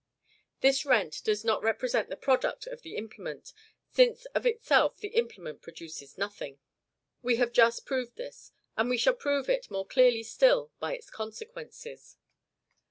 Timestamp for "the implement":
2.81-3.53, 4.97-5.61